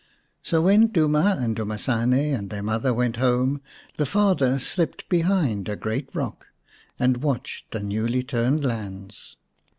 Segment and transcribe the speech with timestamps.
[0.41, 3.61] So when Duma and Dumasane and their mother went home
[3.97, 6.47] the father slipped behind a great rock,
[6.97, 9.37] and watched the newly turned lands.